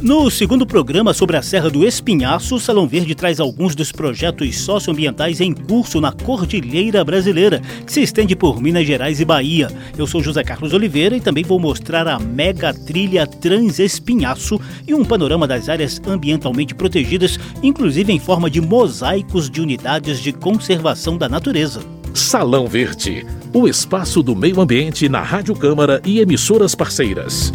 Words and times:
No 0.00 0.30
segundo 0.30 0.64
programa 0.64 1.12
sobre 1.12 1.36
a 1.36 1.42
Serra 1.42 1.68
do 1.68 1.84
Espinhaço, 1.84 2.54
o 2.54 2.60
Salão 2.60 2.86
Verde 2.86 3.16
traz 3.16 3.40
alguns 3.40 3.74
dos 3.74 3.90
projetos 3.90 4.56
socioambientais 4.60 5.40
em 5.40 5.52
curso 5.52 6.00
na 6.00 6.12
Cordilheira 6.12 7.04
Brasileira, 7.04 7.60
que 7.84 7.92
se 7.92 8.02
estende 8.02 8.36
por 8.36 8.62
Minas 8.62 8.86
Gerais 8.86 9.18
e 9.18 9.24
Bahia. 9.24 9.68
Eu 9.96 10.06
sou 10.06 10.22
José 10.22 10.44
Carlos 10.44 10.72
Oliveira 10.72 11.16
e 11.16 11.20
também 11.20 11.42
vou 11.42 11.58
mostrar 11.58 12.06
a 12.06 12.16
mega 12.16 12.72
trilha 12.72 13.26
Transespinhaço 13.26 14.60
e 14.86 14.94
um 14.94 15.04
panorama 15.04 15.48
das 15.48 15.68
áreas 15.68 16.00
ambientalmente 16.06 16.76
protegidas, 16.76 17.36
inclusive 17.60 18.12
em 18.12 18.20
forma 18.20 18.48
de 18.48 18.60
mosaicos 18.60 19.50
de 19.50 19.60
unidades 19.60 20.20
de 20.20 20.32
conservação 20.32 21.18
da 21.18 21.28
natureza. 21.28 21.80
Salão 22.14 22.68
Verde, 22.68 23.26
o 23.52 23.66
espaço 23.66 24.22
do 24.22 24.36
meio 24.36 24.60
ambiente 24.60 25.08
na 25.08 25.22
Rádio 25.22 25.56
Câmara 25.56 26.00
e 26.04 26.20
emissoras 26.20 26.72
parceiras. 26.74 27.52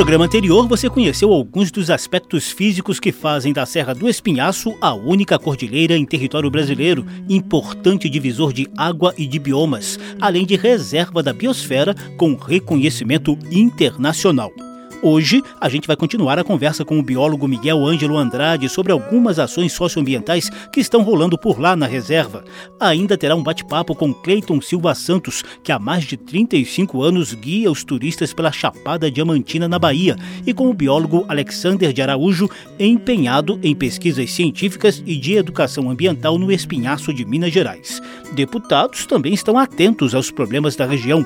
Programa 0.00 0.24
anterior, 0.24 0.66
você 0.66 0.88
conheceu 0.88 1.30
alguns 1.30 1.70
dos 1.70 1.90
aspectos 1.90 2.50
físicos 2.50 2.98
que 2.98 3.12
fazem 3.12 3.52
da 3.52 3.66
Serra 3.66 3.94
do 3.94 4.08
Espinhaço 4.08 4.74
a 4.80 4.94
única 4.94 5.38
cordilheira 5.38 5.94
em 5.94 6.06
território 6.06 6.50
brasileiro, 6.50 7.04
importante 7.28 8.08
divisor 8.08 8.50
de 8.50 8.66
água 8.78 9.12
e 9.18 9.26
de 9.26 9.38
biomas, 9.38 9.98
além 10.18 10.46
de 10.46 10.56
reserva 10.56 11.22
da 11.22 11.34
biosfera 11.34 11.94
com 12.16 12.34
reconhecimento 12.34 13.36
internacional. 13.50 14.50
Hoje, 15.02 15.42
a 15.58 15.66
gente 15.70 15.86
vai 15.86 15.96
continuar 15.96 16.38
a 16.38 16.44
conversa 16.44 16.84
com 16.84 16.98
o 16.98 17.02
biólogo 17.02 17.48
Miguel 17.48 17.86
Ângelo 17.86 18.18
Andrade 18.18 18.68
sobre 18.68 18.92
algumas 18.92 19.38
ações 19.38 19.72
socioambientais 19.72 20.50
que 20.70 20.78
estão 20.78 21.02
rolando 21.02 21.38
por 21.38 21.58
lá 21.58 21.74
na 21.74 21.86
reserva. 21.86 22.44
Ainda 22.78 23.16
terá 23.16 23.34
um 23.34 23.42
bate-papo 23.42 23.94
com 23.94 24.12
Cleiton 24.12 24.60
Silva 24.60 24.94
Santos, 24.94 25.42
que 25.64 25.72
há 25.72 25.78
mais 25.78 26.04
de 26.04 26.18
35 26.18 27.02
anos 27.02 27.32
guia 27.32 27.70
os 27.70 27.82
turistas 27.82 28.34
pela 28.34 28.52
Chapada 28.52 29.10
Diamantina 29.10 29.66
na 29.66 29.78
Bahia, 29.78 30.16
e 30.46 30.52
com 30.52 30.68
o 30.68 30.74
biólogo 30.74 31.24
Alexander 31.28 31.94
de 31.94 32.02
Araújo, 32.02 32.50
empenhado 32.78 33.58
em 33.62 33.74
pesquisas 33.74 34.30
científicas 34.30 35.02
e 35.06 35.16
de 35.16 35.34
educação 35.34 35.88
ambiental 35.88 36.38
no 36.38 36.52
Espinhaço 36.52 37.14
de 37.14 37.24
Minas 37.24 37.54
Gerais. 37.54 38.02
Deputados 38.32 39.06
também 39.06 39.32
estão 39.32 39.56
atentos 39.56 40.14
aos 40.14 40.30
problemas 40.30 40.76
da 40.76 40.84
região 40.84 41.24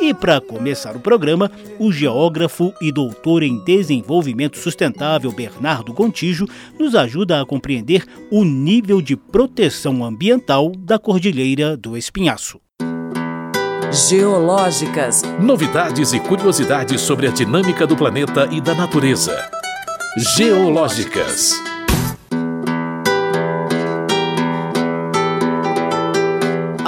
e 0.00 0.12
para 0.12 0.40
começar 0.40 0.96
o 0.96 1.00
programa, 1.00 1.50
o 1.78 1.90
geógrafo 1.90 2.72
e 2.80 2.92
doutor 2.92 3.42
em 3.42 3.62
desenvolvimento 3.64 4.58
sustentável 4.58 5.32
Bernardo 5.32 5.92
Gontijo 5.92 6.46
nos 6.78 6.94
ajuda 6.94 7.40
a 7.40 7.46
compreender 7.46 8.04
o 8.30 8.44
nível 8.44 9.00
de 9.00 9.16
proteção 9.16 10.04
ambiental 10.04 10.72
da 10.76 10.98
Cordilheira 10.98 11.76
do 11.76 11.96
Espinhaço. 11.96 12.60
Geológicas. 13.92 15.22
Novidades 15.40 16.12
e 16.12 16.20
curiosidades 16.20 17.00
sobre 17.00 17.28
a 17.28 17.30
dinâmica 17.30 17.86
do 17.86 17.96
planeta 17.96 18.48
e 18.50 18.60
da 18.60 18.74
natureza. 18.74 19.50
Geológicas. 20.36 21.75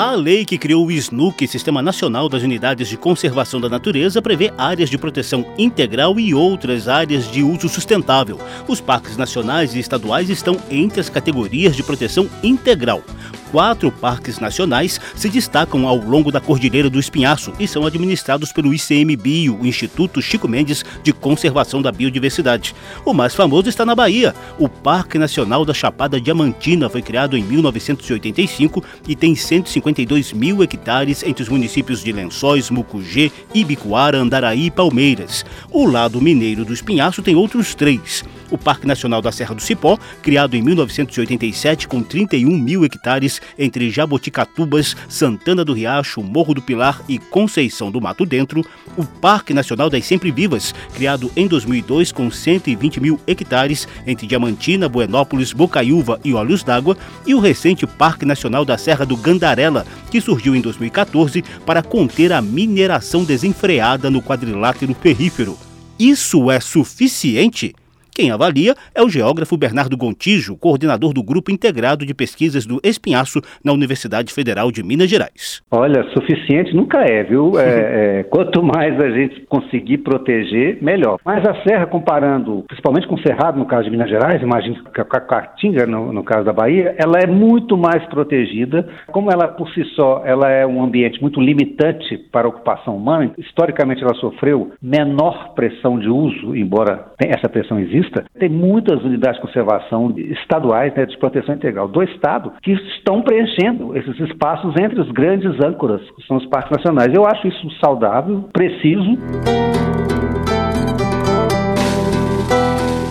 A 0.01 0.15
lei 0.15 0.45
que 0.45 0.57
criou 0.57 0.87
o 0.87 0.93
SNUC, 0.93 1.49
Sistema 1.49 1.83
Nacional 1.83 2.29
das 2.29 2.45
Unidades 2.45 2.87
de 2.87 2.97
Conservação 2.97 3.61
da 3.61 3.69
Natureza, 3.69 4.23
prevê 4.23 4.53
áreas 4.57 4.89
de 4.89 4.97
proteção 4.97 5.45
integral 5.59 6.21
e 6.21 6.33
outras 6.33 6.87
áreas 6.87 7.29
de 7.29 7.43
uso 7.43 7.69
sustentável. 7.69 8.39
Os 8.69 8.81
parques 8.81 9.17
nacionais 9.17 9.75
e 9.75 9.81
estaduais 9.81 10.31
estão 10.31 10.57
entre 10.71 11.01
as 11.01 11.11
categorias 11.11 11.75
de 11.75 11.83
proteção 11.83 12.31
integral 12.45 13.03
quatro 13.51 13.91
parques 13.91 14.39
nacionais 14.39 15.01
se 15.15 15.29
destacam 15.29 15.87
ao 15.87 15.97
longo 15.97 16.31
da 16.31 16.41
Cordilheira 16.41 16.89
do 16.89 16.99
Espinhaço 16.99 17.53
e 17.59 17.67
são 17.67 17.87
administrados 17.87 18.53
pelo 18.53 18.73
ICMBio, 18.73 19.59
o 19.61 19.67
Instituto 19.67 20.23
Chico 20.23 20.49
Mendes 20.49 20.85
de 21.03 21.13
Conservação 21.13 21.83
da 21.83 21.91
Biodiversidade. 21.91 22.75
O 23.05 23.13
mais 23.13 23.35
famoso 23.35 23.69
está 23.69 23.85
na 23.85 23.95
Bahia. 23.95 24.35
O 24.59 24.69
Parque 24.69 25.19
Nacional 25.19 25.65
da 25.65 25.75
Chapada 25.75 26.21
Diamantina 26.21 26.89
foi 26.89 27.03
criado 27.03 27.37
em 27.37 27.43
1985 27.43 28.83
e 29.07 29.17
tem 29.17 29.35
152 29.35 30.33
mil 30.33 30.63
hectares 30.63 31.23
entre 31.23 31.43
os 31.43 31.49
municípios 31.49 32.03
de 32.03 32.13
Lençóis, 32.13 32.71
Mucugê, 32.71 33.33
Ibicoara, 33.55 34.19
Andaraí 34.19 34.67
e 34.67 34.71
Palmeiras. 34.71 35.45
O 35.71 35.87
lado 35.87 36.21
mineiro 36.21 36.65
do 36.65 36.73
Espinhaço 36.73 37.23
tem 37.23 37.35
outros 37.35 37.75
três 37.75 38.25
o 38.51 38.59
Parque 38.59 38.87
Nacional 38.87 39.23
da 39.23 39.33
Serra 39.33 39.55
do 39.55 39.63
Cipó, 39.63 39.99
criado 40.23 40.55
em 40.55 40.63
1987 40.63 41.89
com 41.89 42.03
31 42.03 42.57
mil 42.59 42.85
hectares 42.85 43.41
entre 43.59 43.91
Jaboticatubas, 43.91 44.97
Santana 45.09 45.65
do 45.65 45.73
Riacho, 45.73 46.23
Morro 46.23 46.55
do 46.55 46.63
Pilar 46.63 47.03
e 47.09 47.19
Conceição 47.19 47.91
do 47.91 48.01
Mato 48.01 48.25
Dentro, 48.25 48.65
o 48.97 49.05
Parque 49.05 49.55
Nacional 49.55 49.91
das 49.91 50.05
Sempre 50.05 50.31
Vivas, 50.31 50.75
criado 50.95 51.31
em 51.37 51.47
2002 51.47 52.13
com 52.13 52.31
120 52.31 53.01
mil 53.01 53.21
hectares 53.27 53.87
entre 54.07 54.27
Diamantina, 54.27 54.89
Buenópolis, 54.89 55.53
Bocaiúva 55.53 56.21
e 56.25 56.35
Olhos 56.35 56.63
d'Água, 56.63 56.97
e 57.27 57.35
o 57.35 57.41
recente 57.41 57.87
Parque 57.87 58.25
Nacional 58.25 58.65
da 58.65 58.79
Serra 58.79 59.05
do 59.05 59.17
Gandarela, 59.17 59.87
que 60.11 60.21
surgiu 60.21 60.55
em 60.55 60.61
2014 60.61 61.43
para 61.65 61.83
conter 61.83 62.33
a 62.33 62.41
mineração 62.41 63.25
desenfreada 63.25 64.11
no 64.11 64.23
quadrilátero 64.23 64.95
ferrífero. 64.95 65.57
Isso 65.99 66.51
é 66.51 66.61
suficiente? 66.61 67.75
Quem 68.19 68.33
avalia 68.33 68.75
é 68.97 69.01
o 69.01 69.09
geógrafo 69.09 69.57
Bernardo 69.57 69.97
Gontijo, 69.97 70.57
coordenador 70.57 71.13
do 71.13 71.23
Grupo 71.23 71.53
Integrado 71.53 72.05
de 72.05 72.13
Pesquisas 72.13 72.67
do 72.67 72.81
Espinhaço 72.83 73.41
na 73.65 73.73
Universidade 73.73 74.35
Federal 74.35 74.73
de 74.73 74.83
Minas 74.83 75.09
Gerais. 75.09 75.63
Olha, 75.71 76.03
suficiente 76.13 76.75
nunca 76.75 76.99
é, 76.99 77.23
viu? 77.23 77.53
É, 77.69 78.21
é, 78.21 78.23
quanto 78.25 78.63
mais 78.63 78.99
a 79.01 79.11
gente 79.11 79.43
conseguir 79.43 79.99
proteger, 79.99 80.83
melhor. 80.83 81.19
Mas 81.25 81.47
a 81.47 81.63
serra, 81.63 81.87
comparando, 81.87 82.65
principalmente 82.67 83.07
com 83.07 83.15
o 83.15 83.21
Cerrado, 83.21 83.59
no 83.59 83.67
caso 83.67 83.85
de 83.85 83.91
Minas 83.91 84.09
Gerais, 84.09 84.41
imagino 84.41 84.83
que 84.85 85.01
a 85.01 85.05
Caatinga, 85.05 85.87
no, 85.87 86.13
no 86.13 86.25
caso 86.25 86.45
da 86.45 86.53
Bahia, 86.53 86.95
ela 86.99 87.19
é 87.19 87.27
muito 87.27 87.77
mais 87.77 88.05
protegida. 88.07 88.89
Como 89.09 89.31
ela, 89.31 89.49
por 89.49 89.69
si 89.71 89.85
só, 89.95 90.23
ela 90.25 90.49
é 90.51 90.67
um 90.67 90.83
ambiente 90.83 91.21
muito 91.21 91.41
limitante 91.41 92.17
para 92.33 92.47
a 92.47 92.51
ocupação 92.51 92.97
humana, 92.97 93.33
historicamente 93.37 94.03
ela 94.03 94.15
sofreu 94.15 94.73
menor 94.81 95.55
pressão 95.55 95.99
de 95.99 96.09
uso, 96.09 96.57
embora 96.57 97.07
essa 97.19 97.49
pressão 97.49 97.79
exista, 97.79 98.08
vista, 98.09 98.25
tem 98.39 98.49
muitas 98.49 99.03
unidades 99.03 99.41
de 99.41 99.47
conservação 99.47 100.15
estaduais 100.17 100.95
né, 100.95 101.07
de 101.07 101.17
proteção 101.19 101.55
integral 101.55 101.89
do 101.89 102.03
Estado 102.03 102.53
que 102.63 102.73
estão 102.73 103.23
preenchendo 103.23 103.97
esses 103.97 104.19
espaços 104.21 104.75
entre 104.81 105.01
os 105.01 105.11
grandes 105.13 105.53
âncoras, 105.65 106.01
que 106.17 106.27
são 106.27 106.37
os 106.37 106.47
parques 106.47 106.77
nacionais. 106.77 107.13
Eu 107.15 107.27
acho 107.27 107.47
isso 107.47 107.71
saudável, 107.85 108.49
preciso. 108.53 109.19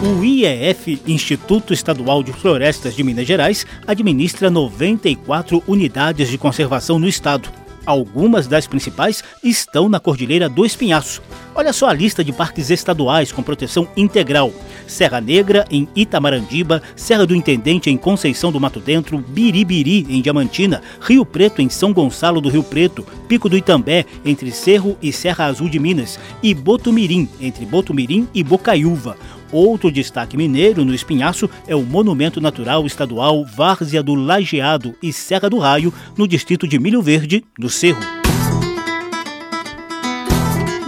O 0.03 0.23
IEF, 0.23 1.01
Instituto 1.07 1.73
Estadual 1.73 2.23
de 2.23 2.31
Florestas 2.31 2.95
de 2.95 3.03
Minas 3.03 3.25
Gerais, 3.25 3.65
administra 3.87 4.49
94 4.49 5.63
unidades 5.67 6.29
de 6.29 6.37
conservação 6.37 6.97
no 6.97 7.07
estado. 7.07 7.49
Algumas 7.87 8.47
das 8.47 8.67
principais 8.67 9.23
estão 9.41 9.87
na 9.87 9.97
Cordilheira 9.97 10.49
do 10.49 10.65
Espinhaço. 10.65 11.21
Olha 11.55 11.71
só 11.71 11.87
a 11.87 11.93
lista 11.93 12.21
de 12.21 12.33
parques 12.33 12.69
estaduais 12.69 13.31
com 13.31 13.41
proteção 13.41 13.87
integral: 13.95 14.51
Serra 14.85 15.21
Negra, 15.21 15.65
em 15.71 15.87
Itamarandiba, 15.95 16.83
Serra 16.97 17.25
do 17.25 17.33
Intendente, 17.33 17.89
em 17.89 17.95
Conceição 17.95 18.51
do 18.51 18.59
Mato 18.59 18.81
Dentro, 18.81 19.17
Biribiri, 19.17 20.05
em 20.09 20.21
Diamantina, 20.21 20.81
Rio 20.99 21.25
Preto, 21.25 21.61
em 21.61 21.69
São 21.69 21.93
Gonçalo 21.93 22.41
do 22.41 22.49
Rio 22.49 22.61
Preto, 22.61 23.07
Pico 23.25 23.47
do 23.47 23.55
Itambé, 23.55 24.05
entre 24.25 24.51
Cerro 24.51 24.97
e 25.01 25.13
Serra 25.13 25.45
Azul 25.45 25.69
de 25.69 25.79
Minas, 25.79 26.19
e 26.43 26.53
Botumirim, 26.53 27.29
entre 27.39 27.65
Botumirim 27.65 28.27
e 28.33 28.43
Bocaiúva. 28.43 29.15
Outro 29.51 29.91
destaque 29.91 30.35
mineiro 30.35 30.83
no 30.83 30.93
Espinhaço 30.93 31.49
é 31.67 31.75
o 31.75 31.83
Monumento 31.83 32.41
Natural 32.41 32.85
Estadual 32.85 33.45
Várzea 33.45 34.03
do 34.03 34.13
Lajeado 34.13 34.95
e 35.01 35.13
Serra 35.13 35.49
do 35.49 35.57
Raio, 35.57 35.93
no 36.17 36.27
distrito 36.27 36.67
de 36.67 36.77
Milho 36.77 37.01
Verde, 37.01 37.43
no 37.57 37.69
Cerro. 37.69 38.26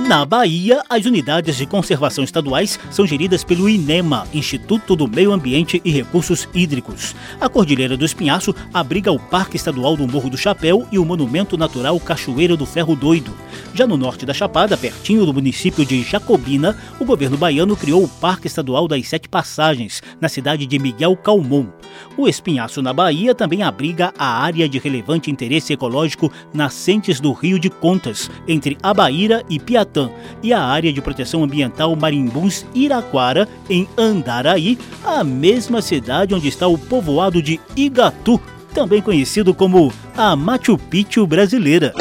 Na 0.09 0.25
Bahia, 0.25 0.81
as 0.89 1.05
unidades 1.05 1.55
de 1.55 1.67
conservação 1.67 2.23
estaduais 2.23 2.79
são 2.89 3.05
geridas 3.05 3.43
pelo 3.43 3.69
INEMA, 3.69 4.27
Instituto 4.33 4.95
do 4.95 5.07
Meio 5.07 5.31
Ambiente 5.31 5.79
e 5.85 5.91
Recursos 5.91 6.49
Hídricos. 6.51 7.15
A 7.39 7.47
Cordilheira 7.47 7.95
do 7.95 8.03
Espinhaço 8.03 8.55
abriga 8.73 9.11
o 9.11 9.19
Parque 9.19 9.55
Estadual 9.55 9.95
do 9.95 10.07
Morro 10.07 10.27
do 10.27 10.35
Chapéu 10.35 10.87
e 10.91 10.97
o 10.97 11.05
Monumento 11.05 11.55
Natural 11.55 11.99
Cachoeira 11.99 12.57
do 12.57 12.65
Ferro 12.65 12.95
Doido. 12.95 13.31
Já 13.71 13.85
no 13.85 13.97
norte 13.97 14.25
da 14.25 14.33
Chapada, 14.33 14.75
pertinho 14.75 15.27
do 15.27 15.33
município 15.33 15.85
de 15.85 16.01
Jacobina, 16.01 16.75
o 16.99 17.05
governo 17.05 17.37
baiano 17.37 17.77
criou 17.77 18.03
o 18.03 18.09
Parque 18.09 18.47
Estadual 18.47 18.87
das 18.87 19.07
Sete 19.07 19.29
Passagens, 19.29 20.01
na 20.19 20.27
cidade 20.27 20.65
de 20.65 20.79
Miguel 20.79 21.15
Calmon. 21.17 21.67
O 22.17 22.27
Espinhaço 22.27 22.81
na 22.81 22.93
Bahia 22.93 23.35
também 23.35 23.61
abriga 23.61 24.11
a 24.17 24.41
área 24.41 24.67
de 24.67 24.79
relevante 24.79 25.29
interesse 25.29 25.71
ecológico 25.71 26.31
Nascentes 26.51 27.19
do 27.19 27.31
Rio 27.31 27.59
de 27.59 27.69
Contas, 27.69 28.31
entre 28.47 28.75
Abaíra 28.81 29.43
e 29.47 29.59
Piatã 29.59 29.98
E 30.43 30.53
a 30.53 30.61
área 30.61 30.93
de 30.93 31.01
proteção 31.01 31.43
ambiental 31.43 31.95
Marimbuns 31.95 32.65
Iraquara, 32.73 33.47
em 33.69 33.87
Andaraí, 33.97 34.77
a 35.03 35.23
mesma 35.23 35.81
cidade 35.81 36.35
onde 36.35 36.47
está 36.47 36.67
o 36.67 36.77
povoado 36.77 37.41
de 37.41 37.59
Igatu, 37.75 38.39
também 38.73 39.01
conhecido 39.01 39.53
como 39.53 39.91
a 40.15 40.35
Machu 40.35 40.77
Picchu 40.77 41.25
brasileira. 41.25 41.93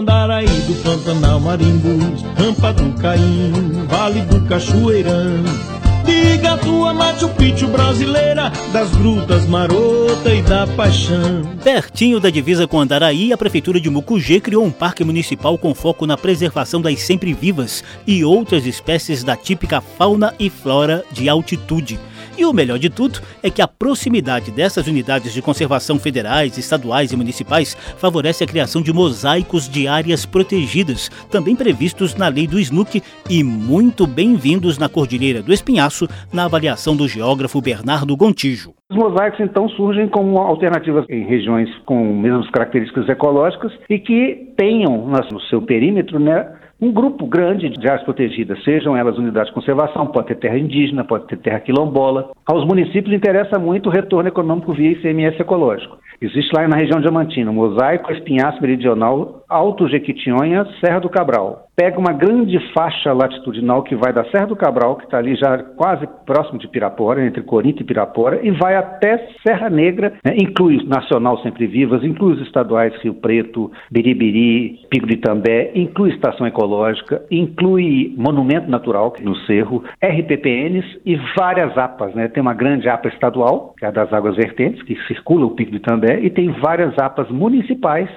Andaraí 0.00 0.46
do 0.46 0.82
Pantanal 0.82 1.38
Marimbus, 1.40 2.22
Rampa 2.34 2.72
do 2.72 2.90
Caim, 3.00 3.86
Vale 3.86 4.22
do 4.22 4.40
Cachoeirão. 4.48 5.79
Diga 6.10 6.54
a 6.54 6.58
tua 6.58 6.92
Machu 6.92 7.28
Picchu 7.28 7.68
brasileira, 7.68 8.50
das 8.72 8.90
grutas 8.96 9.46
marota 9.46 10.34
e 10.34 10.42
da 10.42 10.66
paixão. 10.66 11.42
Pertinho 11.62 12.18
da 12.18 12.28
divisa 12.28 12.66
com 12.66 12.80
Andaraí, 12.80 13.32
a 13.32 13.38
Prefeitura 13.38 13.80
de 13.80 13.88
Mucugê 13.88 14.40
criou 14.40 14.64
um 14.64 14.72
parque 14.72 15.04
municipal 15.04 15.56
com 15.56 15.72
foco 15.72 16.06
na 16.06 16.16
preservação 16.16 16.82
das 16.82 17.00
sempre-vivas 17.02 17.84
e 18.04 18.24
outras 18.24 18.66
espécies 18.66 19.22
da 19.22 19.36
típica 19.36 19.80
fauna 19.80 20.34
e 20.36 20.50
flora 20.50 21.04
de 21.12 21.28
altitude. 21.28 22.00
E 22.40 22.44
o 22.46 22.54
melhor 22.54 22.78
de 22.78 22.88
tudo 22.88 23.20
é 23.42 23.50
que 23.50 23.60
a 23.60 23.68
proximidade 23.68 24.50
dessas 24.50 24.86
unidades 24.86 25.34
de 25.34 25.42
conservação 25.42 25.98
federais, 25.98 26.56
estaduais 26.56 27.12
e 27.12 27.16
municipais 27.16 27.74
favorece 27.98 28.42
a 28.42 28.46
criação 28.46 28.80
de 28.80 28.94
mosaicos 28.94 29.68
de 29.68 29.86
áreas 29.86 30.24
protegidas, 30.24 31.10
também 31.30 31.54
previstos 31.54 32.14
na 32.14 32.28
lei 32.28 32.46
do 32.46 32.58
SNUC 32.58 33.02
e 33.28 33.44
muito 33.44 34.06
bem-vindos 34.06 34.78
na 34.78 34.88
Cordilheira 34.88 35.42
do 35.42 35.52
Espinhaço, 35.52 36.08
na 36.32 36.46
avaliação 36.46 36.96
do 36.96 37.06
geógrafo 37.06 37.60
Bernardo 37.60 38.16
Gontijo. 38.16 38.72
Os 38.90 38.96
mosaicos, 38.96 39.40
então, 39.40 39.68
surgem 39.68 40.08
como 40.08 40.38
alternativas 40.38 41.04
em 41.10 41.26
regiões 41.26 41.68
com 41.84 42.02
mesmas 42.14 42.48
características 42.48 43.06
ecológicas 43.06 43.70
e 43.90 43.98
que 43.98 44.54
tenham 44.56 45.06
no 45.30 45.40
seu 45.42 45.60
perímetro 45.60 46.18
né, 46.18 46.50
um 46.80 46.90
grupo 46.90 47.26
grande 47.26 47.68
de 47.68 47.86
áreas 47.86 48.04
protegidas, 48.04 48.62
sejam 48.64 48.96
elas 48.96 49.18
unidades 49.18 49.48
de 49.48 49.54
conservação, 49.54 50.06
pode 50.06 50.28
ter 50.28 50.36
terra 50.36 50.58
indígena, 50.58 51.04
pode 51.04 51.26
ter 51.26 51.36
terra 51.36 51.60
quilombola. 51.60 52.30
Aos 52.46 52.64
municípios 52.66 53.14
interessa 53.14 53.58
muito 53.58 53.88
o 53.88 53.92
retorno 53.92 54.28
econômico 54.28 54.72
via 54.72 54.92
ICMS 54.92 55.40
ecológico. 55.40 55.98
Existe 56.22 56.54
lá 56.54 56.66
na 56.68 56.76
região 56.76 57.00
Diamantina, 57.00 57.52
Mosaico, 57.52 58.12
Espinhaço 58.12 58.60
Meridional, 58.60 59.42
Alto 59.48 59.88
Jequitinhonha, 59.88 60.66
Serra 60.82 61.00
do 61.00 61.08
Cabral. 61.08 61.69
Pega 61.76 61.98
uma 61.98 62.12
grande 62.12 62.58
faixa 62.74 63.12
latitudinal 63.12 63.82
que 63.82 63.96
vai 63.96 64.12
da 64.12 64.24
Serra 64.30 64.46
do 64.46 64.56
Cabral, 64.56 64.96
que 64.96 65.04
está 65.04 65.18
ali 65.18 65.34
já 65.34 65.58
quase 65.58 66.06
próximo 66.26 66.58
de 66.58 66.68
Pirapora, 66.68 67.24
entre 67.24 67.42
Corinto 67.42 67.82
e 67.82 67.84
Pirapora, 67.84 68.40
e 68.42 68.50
vai 68.50 68.76
até 68.76 69.28
Serra 69.46 69.70
Negra, 69.70 70.12
né? 70.24 70.34
inclui 70.36 70.84
Nacional 70.86 71.38
Sempre 71.42 71.66
Vivas, 71.66 72.04
inclui 72.04 72.34
os 72.34 72.42
estaduais 72.42 72.94
Rio 73.02 73.14
Preto, 73.14 73.70
Biribiri, 73.90 74.80
Pico 74.90 75.06
de 75.06 75.14
Itambé, 75.14 75.72
inclui 75.74 76.10
Estação 76.10 76.46
Ecológica, 76.46 77.22
inclui 77.30 78.14
Monumento 78.16 78.70
Natural 78.70 79.14
no 79.22 79.34
Cerro, 79.46 79.82
RPPNs 80.02 80.84
e 81.06 81.16
várias 81.36 81.76
APAs. 81.78 82.14
Né? 82.14 82.28
Tem 82.28 82.42
uma 82.42 82.54
grande 82.54 82.88
APA 82.88 83.08
estadual, 83.08 83.74
que 83.78 83.84
é 83.84 83.88
a 83.88 83.90
das 83.90 84.12
águas 84.12 84.36
vertentes, 84.36 84.82
que 84.82 84.96
circula 85.06 85.46
o 85.46 85.50
Pico 85.50 85.70
de 85.70 85.78
Itambé, 85.78 86.20
e 86.20 86.30
tem 86.30 86.50
várias 86.60 86.98
APAs 86.98 87.30
municipais. 87.30 88.10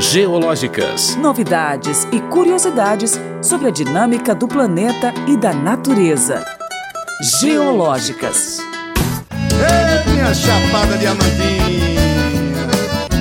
Geológicas. 0.00 1.14
Novidades 1.16 2.04
e 2.10 2.20
curiosidades 2.22 3.20
sobre 3.42 3.68
a 3.68 3.70
dinâmica 3.70 4.34
do 4.34 4.48
planeta 4.48 5.12
e 5.28 5.36
da 5.36 5.52
natureza. 5.52 6.42
Geológicas. 7.38 8.60
Ei, 9.30 10.10
minha 10.10 10.32
chapada 10.32 10.96
diamantina, 10.96 12.66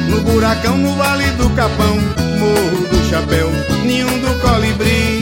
no 0.09 0.21
buracão, 0.21 0.77
no 0.77 0.93
vale 0.93 1.29
do 1.31 1.49
Capão, 1.49 1.97
morro 2.39 2.87
do 2.87 3.09
chapéu, 3.09 3.49
ninho 3.85 4.07
do 4.21 4.39
colibri. 4.39 5.19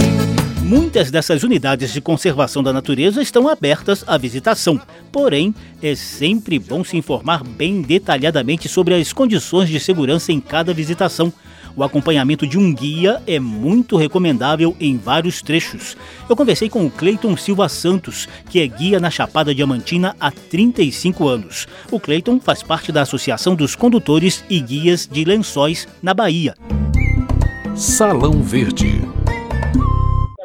Muitas 0.61 1.09
dessas 1.09 1.41
unidades 1.41 1.91
de 1.91 2.01
conservação 2.01 2.61
da 2.61 2.71
natureza 2.71 3.19
estão 3.21 3.47
abertas 3.47 4.03
à 4.05 4.15
visitação, 4.15 4.79
porém, 5.11 5.55
é 5.81 5.95
sempre 5.95 6.59
bom 6.59 6.83
se 6.83 6.97
informar 6.97 7.43
bem 7.43 7.81
detalhadamente 7.81 8.67
sobre 8.67 8.93
as 8.93 9.11
condições 9.11 9.69
de 9.69 9.79
segurança 9.79 10.31
em 10.31 10.39
cada 10.39 10.71
visitação. 10.73 11.33
O 11.77 11.83
acompanhamento 11.83 12.47
de 12.47 12.57
um 12.57 12.73
guia 12.73 13.21
é 13.27 13.39
muito 13.39 13.97
recomendável 13.97 14.75
em 14.79 14.97
vários 14.97 15.43
trechos. 15.43 15.95
Eu 16.27 16.35
conversei 16.35 16.69
com 16.69 16.83
o 16.83 16.89
Cleiton 16.89 17.37
Silva 17.37 17.69
Santos, 17.69 18.27
que 18.49 18.59
é 18.59 18.65
guia 18.65 18.99
na 18.99 19.11
Chapada 19.11 19.53
Diamantina 19.53 20.15
há 20.19 20.31
35 20.31 21.27
anos. 21.27 21.67
O 21.91 21.99
Cleiton 21.99 22.39
faz 22.39 22.63
parte 22.63 22.91
da 22.91 23.03
Associação 23.03 23.53
dos 23.53 23.75
Condutores 23.75 24.43
e 24.49 24.59
Guias 24.59 25.07
de 25.07 25.23
Lençóis, 25.23 25.87
na 26.01 26.15
Bahia. 26.15 26.55
Salão 27.75 28.41
Verde. 28.41 28.99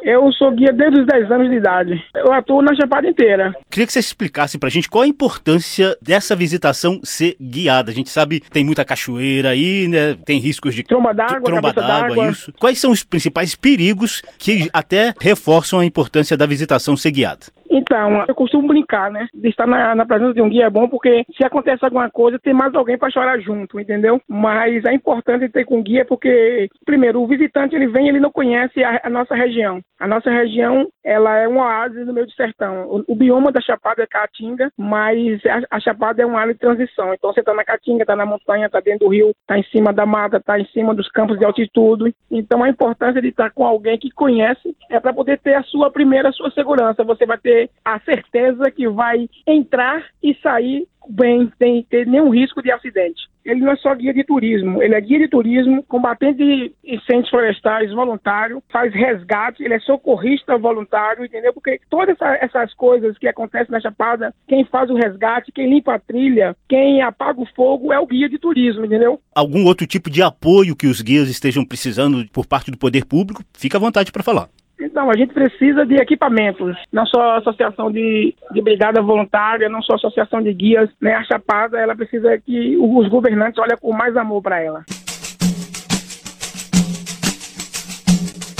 Eu 0.03 0.31
sou 0.33 0.51
guia 0.51 0.73
desde 0.73 0.99
os 0.99 1.07
10 1.07 1.31
anos 1.31 1.49
de 1.49 1.55
idade. 1.55 2.03
Eu 2.13 2.33
atuo 2.33 2.61
na 2.61 2.75
Chapada 2.75 3.07
inteira. 3.07 3.55
Queria 3.69 3.87
que 3.87 3.93
você 3.93 3.99
explicasse 3.99 4.57
pra 4.57 4.69
gente 4.69 4.89
qual 4.89 5.03
a 5.03 5.07
importância 5.07 5.97
dessa 6.01 6.35
visitação 6.35 6.99
ser 7.03 7.37
guiada. 7.39 7.89
A 7.89 7.93
gente 7.93 8.09
sabe 8.09 8.41
que 8.41 8.51
tem 8.51 8.65
muita 8.65 8.83
cachoeira 8.83 9.49
aí, 9.49 9.87
né? 9.87 10.15
Tem 10.25 10.39
riscos 10.39 10.75
de 10.75 10.83
Tromba 10.83 11.13
d'água, 11.13 11.41
tromba 11.41 11.73
d'água. 11.73 12.29
isso. 12.29 12.51
Quais 12.59 12.79
são 12.79 12.91
os 12.91 13.03
principais 13.03 13.55
perigos 13.55 14.21
que 14.37 14.69
até 14.73 15.13
reforçam 15.21 15.79
a 15.79 15.85
importância 15.85 16.35
da 16.35 16.45
visitação 16.45 16.97
ser 16.97 17.11
guiada? 17.11 17.45
Então, 17.73 18.23
eu 18.27 18.35
costumo 18.35 18.67
brincar, 18.67 19.09
né? 19.09 19.27
De 19.33 19.49
estar 19.49 19.65
na, 19.65 19.95
na 19.95 20.05
presença 20.05 20.35
de 20.35 20.41
um 20.43 20.49
guia 20.49 20.65
é 20.65 20.69
bom 20.69 20.87
porque 20.87 21.25
se 21.35 21.43
acontece 21.43 21.83
alguma 21.83 22.07
coisa, 22.07 22.37
tem 22.37 22.53
mais 22.53 22.73
alguém 22.75 22.99
para 22.99 23.09
chorar 23.09 23.39
junto, 23.39 23.79
entendeu? 23.79 24.21
Mas 24.27 24.85
é 24.85 24.93
importante 24.93 25.49
ter 25.49 25.65
com 25.65 25.81
guia 25.81 26.05
porque, 26.05 26.69
primeiro, 26.85 27.19
o 27.19 27.27
visitante 27.27 27.75
ele 27.75 27.87
vem 27.87 28.07
ele 28.07 28.19
não 28.19 28.31
conhece 28.31 28.83
a, 28.83 29.01
a 29.03 29.09
nossa 29.09 29.33
região. 29.33 29.81
A 29.99 30.07
nossa 30.07 30.29
região, 30.29 30.87
ela 31.03 31.35
é 31.37 31.47
um 31.47 31.57
oásis 31.57 32.05
no 32.05 32.13
meio 32.13 32.27
do 32.27 32.33
sertão. 32.33 32.85
O, 32.87 33.03
o 33.07 33.15
bioma 33.15 33.51
da 33.51 33.61
Chapada 33.61 34.03
é 34.03 34.07
Caatinga, 34.07 34.69
mas 34.77 35.43
a, 35.45 35.77
a 35.77 35.79
Chapada 35.79 36.21
é 36.21 36.25
uma 36.25 36.39
área 36.39 36.53
de 36.53 36.59
transição. 36.59 37.11
Então, 37.11 37.33
você 37.33 37.39
está 37.39 37.55
na 37.55 37.63
Caatinga, 37.63 38.03
está 38.03 38.15
na 38.15 38.25
montanha, 38.25 38.67
está 38.67 38.81
dentro 38.81 39.07
do 39.07 39.11
rio, 39.11 39.31
está 39.41 39.57
em 39.57 39.63
cima 39.63 39.91
da 39.91 40.05
mata, 40.05 40.37
está 40.37 40.59
em 40.59 40.65
cima 40.67 40.93
dos 40.93 41.09
campos 41.09 41.39
de 41.39 41.45
altitude. 41.45 42.13
Então, 42.29 42.61
a 42.61 42.69
importância 42.69 43.19
de 43.19 43.29
estar 43.29 43.49
com 43.51 43.65
alguém 43.65 43.97
que 43.97 44.11
conhece 44.11 44.75
é 44.91 44.99
para 44.99 45.13
poder 45.13 45.39
ter 45.39 45.55
a 45.55 45.63
sua 45.63 45.89
primeira 45.89 46.29
a 46.29 46.33
sua 46.33 46.51
segurança. 46.51 47.03
Você 47.03 47.25
vai 47.25 47.37
ter 47.37 47.62
a 47.83 47.99
certeza 47.99 48.71
que 48.71 48.87
vai 48.87 49.29
entrar 49.47 50.05
e 50.21 50.33
sair 50.35 50.87
bem, 51.09 51.51
sem 51.57 51.83
ter 51.83 52.07
nenhum 52.07 52.29
risco 52.29 52.61
de 52.61 52.71
acidente. 52.71 53.21
Ele 53.43 53.59
não 53.59 53.73
é 53.73 53.75
só 53.75 53.93
guia 53.93 54.13
de 54.13 54.23
turismo, 54.23 54.81
ele 54.81 54.95
é 54.95 55.01
guia 55.01 55.19
de 55.19 55.27
turismo, 55.27 55.83
combatente 55.83 56.37
de 56.37 56.71
incêndios 56.83 57.29
florestais 57.29 57.91
voluntário, 57.91 58.63
faz 58.71 58.93
resgate, 58.93 59.63
ele 59.63 59.73
é 59.73 59.79
socorrista 59.81 60.57
voluntário, 60.57 61.25
entendeu? 61.25 61.51
Porque 61.53 61.79
todas 61.89 62.15
essa, 62.15 62.35
essas 62.35 62.73
coisas 62.73 63.17
que 63.17 63.27
acontecem 63.27 63.69
na 63.69 63.81
Chapada, 63.81 64.33
quem 64.47 64.63
faz 64.63 64.89
o 64.89 64.95
resgate, 64.95 65.51
quem 65.51 65.69
limpa 65.69 65.95
a 65.95 65.99
trilha, 65.99 66.55
quem 66.69 67.01
apaga 67.01 67.41
o 67.41 67.47
fogo 67.53 67.91
é 67.91 67.99
o 67.99 68.07
guia 68.07 68.29
de 68.29 68.39
turismo, 68.39 68.85
entendeu? 68.85 69.19
Algum 69.35 69.65
outro 69.65 69.85
tipo 69.85 70.09
de 70.09 70.21
apoio 70.21 70.75
que 70.75 70.87
os 70.87 71.01
guias 71.01 71.27
estejam 71.27 71.65
precisando 71.65 72.25
por 72.31 72.45
parte 72.45 72.71
do 72.71 72.77
poder 72.77 73.05
público? 73.05 73.43
Fica 73.53 73.77
à 73.77 73.81
vontade 73.81 74.11
para 74.11 74.23
falar. 74.23 74.47
Então, 74.79 75.09
a 75.09 75.15
gente 75.15 75.33
precisa 75.33 75.85
de 75.85 75.95
equipamentos, 75.95 76.75
não 76.91 77.05
só 77.05 77.37
associação 77.37 77.91
de, 77.91 78.35
de 78.51 78.61
brigada 78.61 79.01
voluntária, 79.01 79.69
não 79.69 79.81
só 79.81 79.95
associação 79.95 80.41
de 80.41 80.53
guias, 80.53 80.89
né? 80.99 81.13
A 81.13 81.23
Chapada, 81.23 81.79
ela 81.79 81.95
precisa 81.95 82.37
que 82.39 82.75
os 82.77 83.07
governantes 83.07 83.59
olhem 83.59 83.77
com 83.79 83.93
mais 83.93 84.17
amor 84.17 84.41
para 84.41 84.59
ela. 84.59 84.83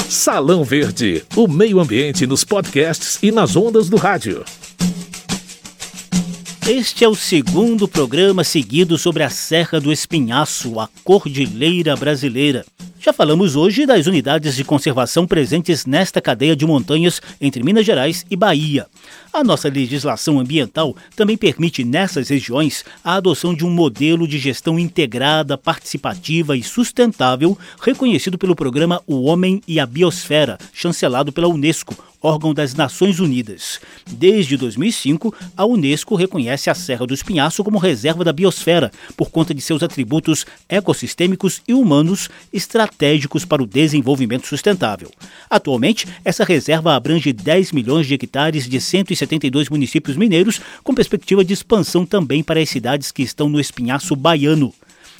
Salão 0.10 0.64
Verde, 0.64 1.24
o 1.36 1.48
meio 1.48 1.80
ambiente 1.80 2.28
nos 2.28 2.44
podcasts 2.44 3.22
e 3.22 3.32
nas 3.32 3.56
ondas 3.56 3.90
do 3.90 3.98
rádio. 3.98 4.46
Este 6.70 7.04
é 7.04 7.10
o 7.10 7.16
segundo 7.16 7.90
programa 7.90 8.44
seguido 8.44 8.98
sobre 8.98 9.24
a 9.24 9.30
Serra 9.30 9.82
do 9.82 9.92
Espinhaço, 9.92 10.80
a 10.80 10.88
Cordilheira 11.04 11.96
Brasileira. 11.98 12.64
Já 13.06 13.12
falamos 13.12 13.58
hoje 13.58 13.86
das 13.86 14.08
unidades 14.08 14.56
de 14.56 14.64
conservação 14.64 15.28
presentes 15.28 15.86
nesta 15.86 16.22
cadeia 16.22 16.56
de 16.56 16.66
montanhas 16.66 17.22
entre 17.42 17.62
Minas 17.62 17.86
Gerais 17.86 18.26
e 18.32 18.36
Bahia. 18.38 18.88
A 19.34 19.44
nossa 19.44 19.68
legislação 19.68 20.40
ambiental 20.40 20.96
também 21.14 21.36
permite 21.36 21.84
nessas 21.84 22.30
regiões 22.30 22.86
a 23.04 23.16
adoção 23.16 23.54
de 23.54 23.66
um 23.66 23.70
modelo 23.70 24.26
de 24.26 24.40
gestão 24.40 24.80
integrada, 24.80 25.58
participativa 25.58 26.56
e 26.56 26.64
sustentável, 26.64 27.58
reconhecido 27.82 28.38
pelo 28.38 28.56
programa 28.56 29.02
O 29.06 29.24
Homem 29.24 29.62
e 29.68 29.82
a 29.82 29.86
Biosfera, 29.86 30.58
chancelado 30.72 31.34
pela 31.34 31.50
Unesco, 31.50 31.94
órgão 32.22 32.54
das 32.54 32.74
Nações 32.74 33.20
Unidas. 33.20 33.82
Desde 34.10 34.56
2005, 34.56 35.36
a 35.58 35.66
Unesco 35.66 36.16
reconhece 36.16 36.70
a 36.70 36.74
Serra 36.74 37.06
do 37.06 37.14
Espinhaço 37.14 37.66
como 37.66 37.78
reserva 37.78 38.24
da 38.24 38.32
biosfera, 38.32 38.94
por 39.18 39.30
conta 39.30 39.54
de 39.54 39.60
seus 39.60 39.84
atributos 39.84 40.46
ecossistêmicos 40.70 41.62
e 41.68 41.74
humanos 41.74 42.30
estratégicos 42.54 42.93
para 43.46 43.62
o 43.62 43.68
desenvolvimento 43.68 44.48
sustentável. 44.48 45.12
Atualmente, 45.50 46.08
essa 46.24 46.44
reserva 46.44 46.96
abrange 46.96 47.34
10 47.34 47.72
milhões 47.72 48.08
de 48.08 48.14
hectares 48.14 48.68
de 48.68 48.80
172 48.80 49.70
municípios 49.70 50.16
mineiros, 50.16 50.62
com 50.84 50.94
perspectiva 50.94 51.44
de 51.44 51.54
expansão 51.54 52.06
também 52.06 52.44
para 52.44 52.60
as 52.60 52.70
cidades 52.70 53.12
que 53.12 53.24
estão 53.24 53.50
no 53.50 53.60
Espinhaço 53.60 54.16
Baiano. 54.16 54.74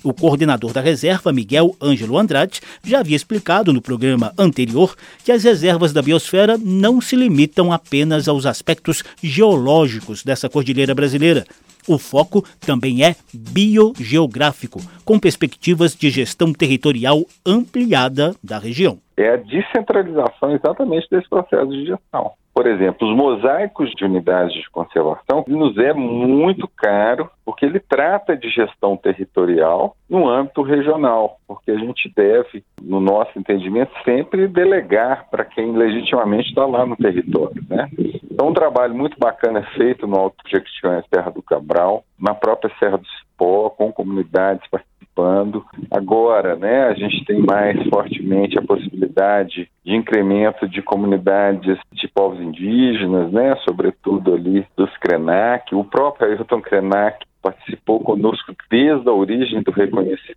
O 0.04 0.14
coordenador 0.14 0.74
da 0.74 0.82
reserva, 0.82 1.32
Miguel 1.32 1.76
Ângelo 1.82 2.18
Andrade, 2.18 2.60
já 2.84 3.00
havia 3.00 3.16
explicado 3.16 3.72
no 3.72 3.82
programa 3.82 4.34
anterior 4.38 4.96
que 5.24 5.32
as 5.32 5.46
reservas 5.46 5.94
da 5.94 6.02
biosfera 6.02 6.58
não 6.58 7.00
se 7.00 7.16
limitam 7.16 7.72
apenas 7.72 8.28
aos 8.28 8.46
aspectos 8.46 9.02
geológicos 9.24 10.22
dessa 10.22 10.50
cordilheira 10.50 10.94
brasileira. 10.94 11.46
O 11.88 11.98
foco 11.98 12.44
também 12.66 13.04
é 13.04 13.16
biogeográfico, 13.34 14.80
com 15.06 15.20
perspectivas 15.20 15.96
de 15.96 16.10
gestão 16.10 16.54
territorial 16.54 17.22
ampliada 17.46 18.34
da 18.44 18.58
região. 18.58 18.98
É 19.16 19.30
a 19.30 19.38
descentralização 19.38 20.52
exatamente 20.54 21.08
desse 21.10 21.30
processo 21.30 21.68
de 21.68 21.86
gestão. 21.86 22.32
Por 22.54 22.68
exemplo, 22.68 23.10
os 23.10 23.18
mosaicos 23.18 23.90
de 23.98 24.06
unidades 24.06 24.54
de 24.54 24.70
conservação 24.70 25.44
nos 25.48 25.78
é 25.78 25.92
muito 25.92 26.68
caro 26.68 27.30
porque 27.46 27.66
ele 27.66 27.80
trata 27.80 28.36
de 28.36 28.50
gestão 28.50 28.96
territorial 28.98 29.96
no 30.10 30.30
âmbito 30.30 30.62
regional, 30.62 31.38
porque 31.48 31.72
a 31.72 31.78
gente 31.78 32.12
deve, 32.16 32.64
no 32.82 33.00
nosso 33.00 33.38
entendimento, 33.38 33.92
sempre 34.04 34.48
delegar 34.48 35.30
para 35.30 35.46
quem 35.46 35.72
legitimamente 35.76 36.50
está 36.50 36.66
lá 36.66 36.86
no 36.86 36.96
território. 36.96 37.64
Né? 37.70 37.90
Então, 38.32 38.50
um 38.50 38.54
trabalho 38.54 38.96
muito 38.96 39.18
bacana 39.20 39.60
é 39.60 39.78
feito 39.78 40.08
no 40.08 40.18
Alto 40.18 40.38
Jequitinhonha 40.48 41.04
Serra 41.14 41.32
do 41.32 41.42
Cabral, 41.42 42.04
na 42.20 42.34
própria 42.34 42.74
Serra 42.80 42.98
do 42.98 43.08
Cipó, 43.08 43.70
com 43.70 43.92
comunidades 43.92 44.68
participando. 44.70 45.64
Agora, 45.92 46.56
né, 46.56 46.88
a 46.88 46.94
gente 46.94 47.24
tem 47.26 47.40
mais 47.40 47.78
fortemente 47.90 48.58
a 48.58 48.62
possibilidade 48.62 49.70
de 49.86 49.96
incremento 49.96 50.68
de 50.68 50.82
comunidades 50.82 51.78
de 51.92 52.08
povos 52.08 52.40
indígenas, 52.40 53.32
né, 53.32 53.56
sobretudo 53.58 54.34
ali 54.34 54.66
dos 54.76 54.96
Krenak. 54.98 55.76
O 55.76 55.84
próprio 55.84 56.30
Ayrton 56.30 56.62
Krenak 56.62 57.26
participou 57.44 58.00
conosco 58.00 58.56
desde 58.72 59.08
a 59.08 59.14
origem 59.14 59.62
do 59.62 59.72
reconhecimento 59.72 60.34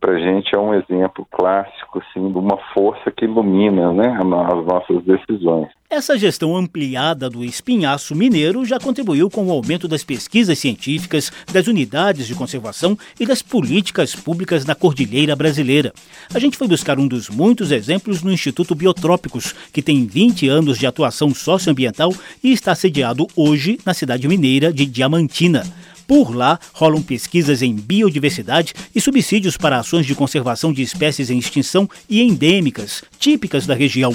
para 0.00 0.12
a 0.12 0.18
gente 0.18 0.54
é 0.54 0.58
um 0.58 0.74
exemplo 0.74 1.26
clássico 1.30 1.98
assim 1.98 2.30
de 2.30 2.38
uma 2.38 2.58
força 2.72 3.10
que 3.10 3.24
ilumina 3.24 3.92
né, 3.92 4.18
as 4.18 4.66
nossas 4.66 5.04
decisões. 5.04 5.68
Essa 5.88 6.18
gestão 6.18 6.56
ampliada 6.56 7.30
do 7.30 7.44
espinhaço 7.44 8.16
mineiro 8.16 8.64
já 8.64 8.80
contribuiu 8.80 9.30
com 9.30 9.46
o 9.46 9.52
aumento 9.52 9.86
das 9.86 10.02
pesquisas 10.02 10.58
científicas, 10.58 11.30
das 11.52 11.68
unidades 11.68 12.26
de 12.26 12.34
conservação 12.34 12.98
e 13.20 13.24
das 13.24 13.42
políticas 13.42 14.14
públicas 14.14 14.64
na 14.64 14.74
cordilheira 14.74 15.36
brasileira. 15.36 15.92
A 16.34 16.38
gente 16.38 16.56
foi 16.56 16.66
buscar 16.66 16.98
um 16.98 17.06
dos 17.06 17.28
muitos 17.28 17.70
exemplos 17.70 18.22
no 18.22 18.32
Instituto 18.32 18.74
Biotrópicos, 18.74 19.54
que 19.72 19.82
tem 19.82 20.04
20 20.04 20.48
anos 20.48 20.78
de 20.78 20.86
atuação 20.86 21.32
socioambiental 21.32 22.12
e 22.42 22.52
está 22.52 22.74
sediado 22.74 23.26
hoje 23.36 23.78
na 23.86 23.94
cidade 23.94 24.26
mineira 24.26 24.72
de 24.72 24.86
Diamantina. 24.86 25.62
Por 26.06 26.34
lá, 26.34 26.58
rolam 26.72 27.02
pesquisas 27.02 27.62
em 27.62 27.74
biodiversidade 27.74 28.74
e 28.94 29.00
subsídios 29.00 29.56
para 29.56 29.78
ações 29.78 30.06
de 30.06 30.14
conservação 30.14 30.72
de 30.72 30.82
espécies 30.82 31.30
em 31.30 31.38
extinção 31.38 31.88
e 32.08 32.22
endêmicas, 32.22 33.02
típicas 33.18 33.66
da 33.66 33.74
região. 33.74 34.14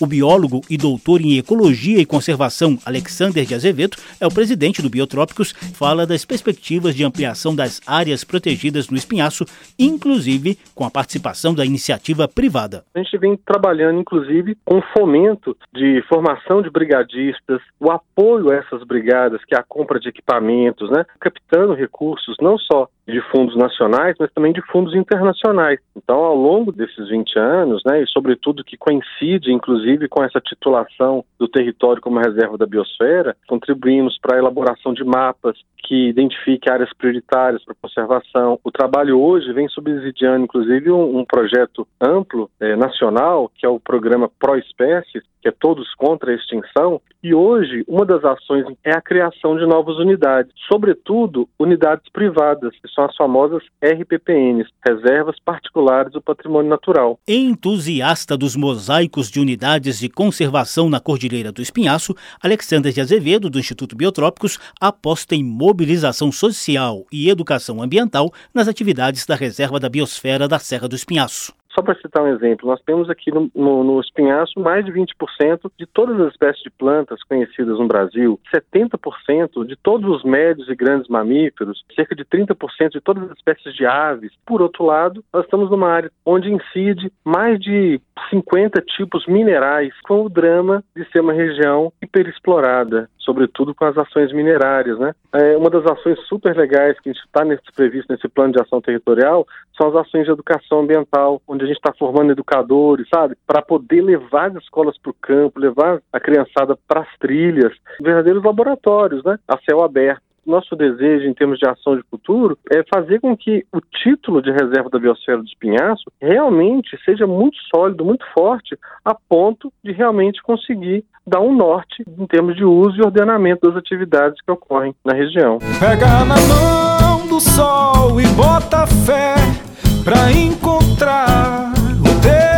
O 0.00 0.06
biólogo 0.06 0.60
e 0.70 0.76
doutor 0.76 1.20
em 1.20 1.38
Ecologia 1.38 1.98
e 1.98 2.06
Conservação 2.06 2.78
Alexander 2.86 3.44
de 3.44 3.52
Azevedo 3.52 3.96
é 4.20 4.26
o 4.28 4.32
presidente 4.32 4.80
do 4.80 4.88
Biotrópicos, 4.88 5.50
fala 5.74 6.06
das 6.06 6.24
perspectivas 6.24 6.94
de 6.94 7.02
ampliação 7.02 7.54
das 7.54 7.80
áreas 7.84 8.22
protegidas 8.22 8.88
no 8.88 8.96
espinhaço, 8.96 9.44
inclusive 9.76 10.56
com 10.72 10.84
a 10.84 10.90
participação 10.90 11.52
da 11.52 11.64
iniciativa 11.64 12.28
privada. 12.28 12.84
A 12.94 13.00
gente 13.00 13.18
vem 13.18 13.36
trabalhando, 13.36 13.98
inclusive, 13.98 14.56
com 14.64 14.80
fomento 14.96 15.56
de 15.74 16.00
formação 16.08 16.62
de 16.62 16.70
brigadistas, 16.70 17.60
o 17.80 17.90
apoio 17.90 18.52
a 18.52 18.54
essas 18.54 18.84
brigadas, 18.84 19.44
que 19.44 19.56
é 19.56 19.58
a 19.58 19.64
compra 19.64 19.98
de 19.98 20.10
equipamentos, 20.10 20.88
né? 20.90 21.04
captando 21.18 21.74
recursos 21.74 22.36
não 22.40 22.56
só 22.56 22.88
de 23.08 23.22
fundos 23.30 23.56
nacionais, 23.56 24.14
mas 24.20 24.30
também 24.32 24.52
de 24.52 24.60
fundos 24.70 24.94
internacionais. 24.94 25.80
Então, 25.96 26.18
ao 26.18 26.36
longo 26.36 26.70
desses 26.70 27.08
20 27.08 27.38
anos, 27.38 27.82
né, 27.84 28.02
e 28.02 28.06
sobretudo 28.06 28.62
que 28.62 28.76
coincide, 28.76 29.50
inclusive, 29.50 30.08
com 30.08 30.22
essa 30.22 30.40
titulação 30.40 31.24
do 31.38 31.48
território 31.48 32.02
como 32.02 32.20
reserva 32.20 32.58
da 32.58 32.66
biosfera, 32.66 33.34
contribuímos 33.46 34.18
para 34.20 34.36
a 34.36 34.38
elaboração 34.38 34.92
de 34.92 35.02
mapas 35.04 35.56
que 35.78 36.08
identifiquem 36.08 36.70
áreas 36.70 36.92
prioritárias 36.92 37.64
para 37.64 37.74
conservação. 37.80 38.60
O 38.62 38.70
trabalho 38.70 39.18
hoje 39.18 39.52
vem 39.54 39.68
subsidiando, 39.68 40.44
inclusive, 40.44 40.90
um, 40.90 41.18
um 41.18 41.24
projeto 41.24 41.88
amplo 42.00 42.50
eh, 42.60 42.76
nacional, 42.76 43.50
que 43.56 43.64
é 43.64 43.68
o 43.68 43.80
programa 43.80 44.30
Pro 44.38 44.58
Espécies, 44.58 45.22
é 45.48 45.52
Todos 45.52 45.92
contra 45.94 46.30
a 46.30 46.34
Extinção, 46.34 47.00
e 47.22 47.34
hoje 47.34 47.84
uma 47.88 48.04
das 48.04 48.24
ações 48.24 48.64
é 48.84 48.92
a 48.92 49.00
criação 49.00 49.56
de 49.56 49.66
novas 49.66 49.96
unidades, 49.96 50.52
sobretudo 50.70 51.48
unidades 51.58 52.08
privadas, 52.12 52.72
que 52.80 52.88
são 52.88 53.04
as 53.04 53.16
famosas 53.16 53.62
RPPNs, 53.82 54.70
Reservas 54.86 55.36
Particulares 55.44 56.12
do 56.12 56.22
Patrimônio 56.22 56.70
Natural. 56.70 57.18
Entusiasta 57.26 58.36
dos 58.36 58.54
mosaicos 58.54 59.30
de 59.30 59.40
unidades 59.40 59.98
de 59.98 60.08
conservação 60.08 60.88
na 60.88 61.00
Cordilheira 61.00 61.50
do 61.50 61.62
Espinhaço, 61.62 62.14
Alexandre 62.42 62.92
de 62.92 63.00
Azevedo, 63.00 63.50
do 63.50 63.58
Instituto 63.58 63.96
Biotrópicos, 63.96 64.58
aposta 64.80 65.34
em 65.34 65.42
mobilização 65.42 66.30
social 66.30 67.04
e 67.12 67.28
educação 67.28 67.82
ambiental 67.82 68.30
nas 68.54 68.68
atividades 68.68 69.26
da 69.26 69.34
Reserva 69.34 69.80
da 69.80 69.88
Biosfera 69.88 70.46
da 70.46 70.58
Serra 70.58 70.88
do 70.88 70.94
Espinhaço. 70.94 71.52
Só 71.78 71.82
para 71.82 71.94
citar 71.94 72.24
um 72.24 72.34
exemplo, 72.34 72.68
nós 72.68 72.82
temos 72.82 73.08
aqui 73.08 73.30
no, 73.30 73.48
no, 73.54 73.84
no, 73.84 74.00
espinhaço 74.00 74.58
mais 74.58 74.84
de 74.84 74.90
20% 74.90 75.70
de 75.78 75.86
todas 75.86 76.18
as 76.18 76.32
espécies 76.32 76.60
de 76.64 76.70
plantas 76.70 77.22
conhecidas 77.22 77.78
no 77.78 77.86
Brasil, 77.86 78.40
70% 78.52 79.64
de 79.64 79.76
todos 79.76 80.10
os 80.10 80.24
médios 80.24 80.68
e 80.68 80.74
grandes 80.74 81.06
mamíferos, 81.06 81.84
cerca 81.94 82.16
de 82.16 82.24
30% 82.24 82.90
de 82.90 83.00
todas 83.00 83.30
as 83.30 83.36
espécies 83.36 83.72
de 83.76 83.86
aves. 83.86 84.32
Por 84.44 84.60
outro 84.60 84.84
lado, 84.84 85.22
nós 85.32 85.44
estamos 85.44 85.70
numa 85.70 85.88
área 85.88 86.10
onde 86.26 86.52
incide 86.52 87.12
mais 87.24 87.60
de 87.60 88.00
50 88.28 88.82
tipos 88.82 89.24
minerais, 89.28 89.94
com 90.02 90.24
o 90.24 90.28
drama 90.28 90.82
de 90.96 91.08
ser 91.12 91.20
uma 91.20 91.32
região 91.32 91.92
hiperexplorada, 92.02 93.08
sobretudo 93.18 93.72
com 93.72 93.84
as 93.84 93.96
ações 93.96 94.32
minerárias. 94.32 94.98
Né? 94.98 95.14
É, 95.32 95.56
uma 95.56 95.70
das 95.70 95.86
ações 95.86 96.18
super 96.26 96.56
legais 96.56 96.98
que 97.00 97.10
está 97.10 97.44
previsto 97.76 98.12
nesse 98.12 98.28
plano 98.28 98.52
de 98.52 98.60
ação 98.60 98.80
territorial 98.80 99.46
são 99.76 99.88
as 99.88 99.94
ações 99.94 100.24
de 100.24 100.32
educação 100.32 100.80
ambiental, 100.80 101.40
onde 101.46 101.64
a 101.64 101.67
gente 101.68 101.76
está 101.76 101.92
formando 101.92 102.32
educadores, 102.32 103.06
sabe, 103.12 103.36
para 103.46 103.62
poder 103.62 104.02
levar 104.02 104.50
as 104.50 104.62
escolas 104.62 104.98
para 104.98 105.10
o 105.10 105.14
campo, 105.14 105.60
levar 105.60 106.00
a 106.12 106.20
criançada 106.20 106.76
para 106.86 107.00
as 107.00 107.18
trilhas, 107.18 107.72
verdadeiros 108.00 108.42
laboratórios, 108.42 109.22
né, 109.24 109.38
a 109.46 109.58
céu 109.58 109.82
aberto. 109.82 110.22
Nosso 110.46 110.74
desejo 110.74 111.28
em 111.28 111.34
termos 111.34 111.58
de 111.58 111.68
ação 111.68 111.94
de 111.94 112.02
futuro 112.10 112.56
é 112.72 112.82
fazer 112.92 113.20
com 113.20 113.36
que 113.36 113.66
o 113.70 113.82
título 113.82 114.40
de 114.40 114.50
reserva 114.50 114.88
da 114.88 114.98
biosfera 114.98 115.36
do 115.36 115.44
espinhaço 115.44 116.10
realmente 116.18 116.98
seja 117.04 117.26
muito 117.26 117.58
sólido, 117.74 118.02
muito 118.02 118.24
forte, 118.32 118.74
a 119.04 119.14
ponto 119.14 119.70
de 119.84 119.92
realmente 119.92 120.42
conseguir 120.42 121.04
dar 121.26 121.40
um 121.40 121.54
norte 121.54 122.02
em 122.18 122.26
termos 122.26 122.56
de 122.56 122.64
uso 122.64 122.96
e 122.96 123.04
ordenamento 123.04 123.68
das 123.68 123.76
atividades 123.76 124.40
que 124.40 124.50
ocorrem 124.50 124.94
na 125.04 125.12
região. 125.12 125.58
Pega 125.78 126.06
na 126.24 126.36
mão 126.48 127.28
do 127.28 127.38
sol 127.40 128.18
e 128.18 128.26
bota 128.28 128.86
fé 128.86 129.67
para 130.08 130.32
encontrar 130.32 131.70
o 132.00 132.20
teu 132.22 132.57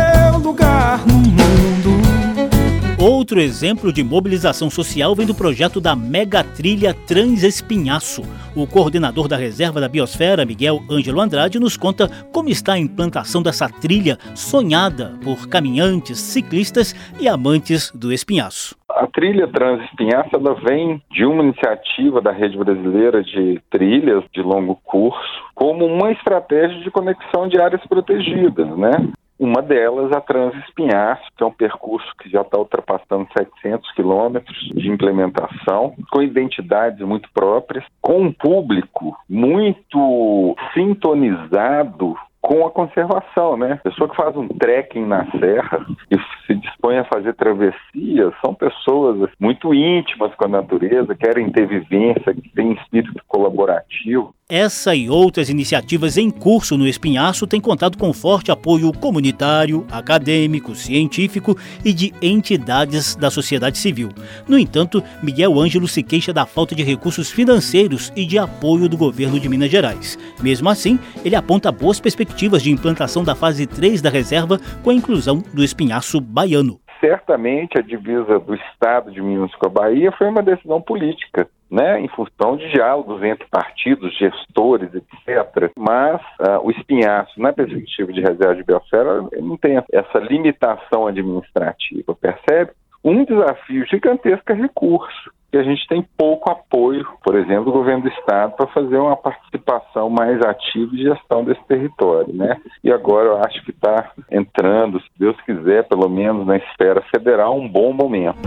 Outro 3.21 3.39
exemplo 3.39 3.93
de 3.93 4.03
mobilização 4.03 4.67
social 4.67 5.13
vem 5.13 5.27
do 5.27 5.35
projeto 5.35 5.79
da 5.79 5.95
Mega 5.95 6.43
Trilha 6.43 6.91
Transespinhaço. 6.91 8.23
O 8.55 8.65
coordenador 8.65 9.27
da 9.27 9.37
Reserva 9.37 9.79
da 9.79 9.87
Biosfera, 9.87 10.43
Miguel 10.43 10.79
Ângelo 10.89 11.21
Andrade, 11.21 11.59
nos 11.59 11.77
conta 11.77 12.09
como 12.33 12.49
está 12.49 12.73
a 12.73 12.79
implantação 12.79 13.43
dessa 13.43 13.69
trilha 13.69 14.17
sonhada 14.33 15.13
por 15.23 15.47
caminhantes, 15.47 16.17
ciclistas 16.17 16.95
e 17.19 17.27
amantes 17.27 17.91
do 17.91 18.11
espinhaço. 18.11 18.75
A 18.89 19.05
trilha 19.05 19.47
Transespinhaço 19.47 20.35
ela 20.35 20.55
vem 20.67 20.99
de 21.11 21.23
uma 21.23 21.43
iniciativa 21.43 22.21
da 22.21 22.31
Rede 22.31 22.57
Brasileira 22.57 23.23
de 23.23 23.61
Trilhas 23.69 24.23
de 24.33 24.41
Longo 24.41 24.79
Curso 24.83 25.51
como 25.53 25.85
uma 25.85 26.11
estratégia 26.11 26.79
de 26.79 26.89
conexão 26.89 27.47
de 27.47 27.61
áreas 27.61 27.85
protegidas, 27.85 28.67
né? 28.75 28.91
Uma 29.41 29.59
delas, 29.59 30.11
a 30.11 30.21
Transespinhaço, 30.21 31.23
que 31.35 31.43
é 31.43 31.47
um 31.47 31.51
percurso 31.51 32.07
que 32.21 32.29
já 32.29 32.41
está 32.41 32.59
ultrapassando 32.59 33.27
700 33.35 33.91
quilômetros 33.93 34.55
de 34.75 34.87
implementação, 34.87 35.95
com 36.11 36.21
identidades 36.21 36.99
muito 36.99 37.27
próprias, 37.33 37.83
com 37.99 38.21
um 38.21 38.31
público 38.31 39.17
muito 39.27 40.55
sintonizado 40.75 42.15
com 42.39 42.67
a 42.67 42.71
conservação, 42.71 43.57
né? 43.57 43.79
Pessoa 43.83 44.09
que 44.09 44.15
faz 44.15 44.35
um 44.35 44.47
trekking 44.47 45.05
na 45.05 45.25
serra 45.31 45.85
e 46.09 46.17
se 46.45 46.55
dispõe 46.55 46.97
a 46.97 47.05
fazer 47.05 47.33
travessias 47.33 48.33
são 48.43 48.53
pessoas 48.53 49.29
muito 49.39 49.73
íntimas 49.73 50.33
com 50.35 50.45
a 50.45 50.49
natureza, 50.49 51.15
querem 51.15 51.51
ter 51.51 51.67
vivência, 51.67 52.33
que 52.33 52.49
têm 52.49 52.73
espírito 52.73 53.23
colaborativo. 53.27 54.33
Essa 54.53 54.93
e 54.93 55.09
outras 55.09 55.49
iniciativas 55.49 56.17
em 56.17 56.29
curso 56.29 56.77
no 56.77 56.85
Espinhaço 56.85 57.47
têm 57.47 57.61
contado 57.61 57.97
com 57.97 58.11
forte 58.11 58.51
apoio 58.51 58.91
comunitário, 58.91 59.87
acadêmico, 59.89 60.75
científico 60.75 61.55
e 61.85 61.93
de 61.93 62.13
entidades 62.21 63.15
da 63.15 63.31
sociedade 63.31 63.77
civil. 63.77 64.09
No 64.49 64.59
entanto, 64.59 65.01
Miguel 65.23 65.57
Ângelo 65.57 65.87
se 65.87 66.03
queixa 66.03 66.33
da 66.33 66.45
falta 66.45 66.75
de 66.75 66.83
recursos 66.83 67.31
financeiros 67.31 68.11
e 68.13 68.25
de 68.25 68.37
apoio 68.37 68.89
do 68.89 68.97
governo 68.97 69.39
de 69.39 69.47
Minas 69.47 69.71
Gerais. 69.71 70.19
Mesmo 70.43 70.67
assim, 70.67 70.99
ele 71.23 71.37
aponta 71.37 71.71
boas 71.71 72.01
perspectivas 72.01 72.61
de 72.61 72.71
implantação 72.71 73.23
da 73.23 73.33
fase 73.33 73.65
3 73.65 74.01
da 74.01 74.09
reserva 74.09 74.59
com 74.83 74.89
a 74.89 74.93
inclusão 74.93 75.41
do 75.53 75.63
Espinhaço 75.63 76.19
baiano 76.19 76.77
certamente 76.99 77.79
a 77.79 77.81
divisa 77.81 78.39
do 78.39 78.53
Estado 78.53 79.11
de 79.11 79.19
Minas 79.19 79.53
com 79.55 79.65
a 79.65 79.69
Bahia 79.69 80.11
foi 80.11 80.27
uma 80.27 80.43
decisão 80.43 80.79
política 80.79 81.49
né, 81.71 82.01
em 82.01 82.07
função 82.09 82.57
de 82.57 82.69
diálogos 82.69 83.23
entre 83.23 83.47
partidos, 83.49 84.15
gestores, 84.17 84.89
etc. 84.93 85.71
Mas 85.77 86.19
uh, 86.41 86.59
o 86.63 86.69
espinhaço, 86.69 87.39
na 87.39 87.53
perspectiva 87.53 88.11
de 88.11 88.19
reserva 88.19 88.55
de 88.55 88.63
biosfera, 88.63 89.21
não 89.39 89.55
tem 89.55 89.81
essa 89.91 90.19
limitação 90.19 91.07
administrativa, 91.07 92.13
percebe? 92.13 92.71
Um 93.03 93.23
desafio 93.23 93.85
gigantesco 93.87 94.51
é 94.51 94.53
recurso, 94.53 95.31
que 95.49 95.57
a 95.57 95.63
gente 95.63 95.87
tem 95.87 96.05
pouco 96.17 96.51
apoio, 96.51 97.05
por 97.23 97.35
exemplo, 97.35 97.65
do 97.65 97.71
governo 97.71 98.03
do 98.03 98.09
estado 98.09 98.55
para 98.55 98.67
fazer 98.67 98.97
uma 98.97 99.17
participação 99.17 100.09
mais 100.09 100.39
ativa 100.41 100.91
de 100.91 101.03
gestão 101.03 101.43
desse 101.43 101.63
território, 101.67 102.33
né? 102.33 102.57
E 102.83 102.91
agora 102.91 103.29
eu 103.29 103.37
acho 103.43 103.63
que 103.63 103.71
está 103.71 104.11
entrando, 104.29 104.99
se 104.99 105.09
Deus 105.17 105.39
quiser, 105.41 105.87
pelo 105.87 106.09
menos 106.09 106.45
na 106.45 106.57
esfera 106.57 107.01
federal, 107.13 107.57
um 107.57 107.67
bom 107.67 107.91
momento. 107.91 108.37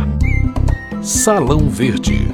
Salão 1.02 1.68
Verde. 1.68 2.28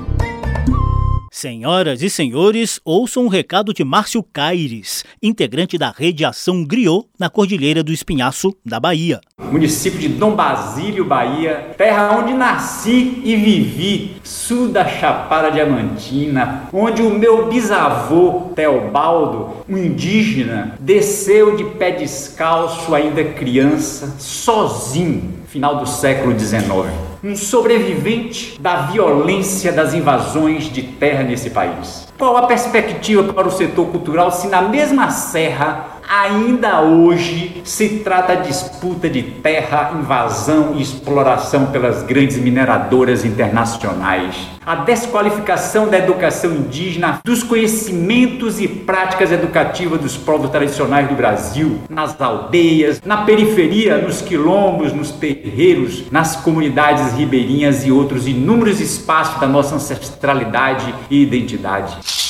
Senhoras 1.32 2.02
e 2.02 2.10
senhores, 2.10 2.80
ouçam 2.84 3.24
um 3.24 3.28
recado 3.28 3.72
de 3.72 3.84
Márcio 3.84 4.20
Caires, 4.20 5.04
integrante 5.22 5.78
da 5.78 5.94
Rede 5.96 6.24
Ação 6.24 6.64
Griot, 6.64 7.06
na 7.16 7.30
Cordilheira 7.30 7.84
do 7.84 7.92
Espinhaço, 7.92 8.52
da 8.66 8.80
Bahia. 8.80 9.20
Município 9.38 10.00
de 10.00 10.08
Dom 10.08 10.34
Basílio, 10.34 11.04
Bahia, 11.04 11.72
terra 11.78 12.18
onde 12.18 12.32
nasci 12.32 13.22
e 13.22 13.36
vivi, 13.36 14.16
sul 14.24 14.70
da 14.70 14.84
Chapada 14.88 15.52
Diamantina, 15.52 16.68
onde 16.72 17.00
o 17.00 17.16
meu 17.16 17.48
bisavô, 17.48 18.50
Teobaldo, 18.56 19.64
um 19.68 19.78
indígena, 19.78 20.74
desceu 20.80 21.56
de 21.56 21.62
pé 21.62 21.92
descalço 21.92 22.92
ainda 22.92 23.22
criança, 23.22 24.16
sozinho, 24.18 25.34
final 25.46 25.76
do 25.76 25.86
século 25.86 26.36
XIX 26.36 27.09
um 27.22 27.36
sobrevivente 27.36 28.58
da 28.60 28.82
violência 28.82 29.72
das 29.72 29.92
invasões 29.92 30.72
de 30.72 30.82
terra 30.82 31.22
nesse 31.22 31.50
país. 31.50 32.08
Qual 32.16 32.36
a 32.36 32.46
perspectiva 32.46 33.32
para 33.32 33.48
o 33.48 33.50
setor 33.50 33.86
cultural 33.88 34.30
se 34.30 34.48
na 34.48 34.62
mesma 34.62 35.10
serra 35.10 35.89
ainda 36.10 36.80
hoje 36.80 37.62
se 37.62 38.00
trata 38.00 38.34
disputa 38.34 39.08
de 39.08 39.22
terra, 39.22 39.92
invasão 39.96 40.74
e 40.76 40.82
exploração 40.82 41.66
pelas 41.66 42.02
grandes 42.02 42.36
mineradoras 42.36 43.24
internacionais. 43.24 44.34
A 44.66 44.74
desqualificação 44.74 45.88
da 45.88 45.98
educação 45.98 46.52
indígena, 46.52 47.20
dos 47.24 47.44
conhecimentos 47.44 48.60
e 48.60 48.66
práticas 48.66 49.30
educativas 49.30 50.00
dos 50.00 50.16
povos 50.16 50.50
tradicionais 50.50 51.08
do 51.08 51.14
Brasil, 51.14 51.78
nas 51.88 52.20
aldeias, 52.20 53.00
na 53.04 53.18
periferia, 53.18 53.98
nos 53.98 54.20
quilombos, 54.20 54.92
nos 54.92 55.12
terreiros, 55.12 56.10
nas 56.10 56.34
comunidades 56.34 57.12
ribeirinhas 57.12 57.86
e 57.86 57.92
outros 57.92 58.26
inúmeros 58.26 58.80
espaços 58.80 59.40
da 59.40 59.46
nossa 59.46 59.76
ancestralidade 59.76 60.92
e 61.08 61.22
identidade. 61.22 62.29